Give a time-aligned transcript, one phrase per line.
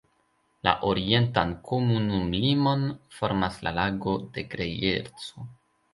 [0.67, 2.87] La orientan komunumlimon
[3.19, 5.51] formas la Lago de Grejerco.